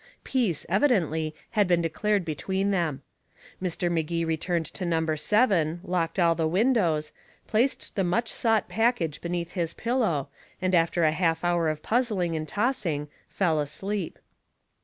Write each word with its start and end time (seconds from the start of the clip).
Peace, 0.23 0.65
evidently, 0.67 1.35
had 1.51 1.67
been 1.67 1.79
declared 1.83 2.25
between 2.25 2.71
them. 2.71 3.03
Mr. 3.61 3.91
Magee 3.91 4.25
returned 4.25 4.65
to 4.65 4.83
number 4.83 5.15
seven, 5.15 5.79
locked 5.83 6.17
all 6.17 6.33
the 6.33 6.47
windows, 6.47 7.11
placed 7.45 7.95
the 7.95 8.03
much 8.03 8.29
sought 8.29 8.67
package 8.67 9.21
beneath 9.21 9.51
his 9.51 9.75
pillow, 9.75 10.29
and 10.59 10.73
after 10.73 11.03
a 11.03 11.11
half 11.11 11.43
hour 11.43 11.69
of 11.69 11.83
puzzling 11.83 12.35
and 12.35 12.47
tossing, 12.47 13.09
fell 13.29 13.59
asleep. 13.59 14.17